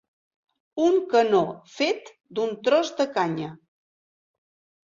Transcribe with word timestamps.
Un 0.85 0.97
canó 1.11 1.41
fet 1.73 2.09
d'un 2.39 2.57
tros 2.69 2.93
de 3.03 3.07
canya. 3.19 3.51